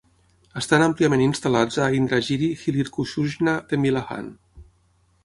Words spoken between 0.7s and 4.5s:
àmpliament instal·lats a Indragiri Hilirkhususnya Tembilahan.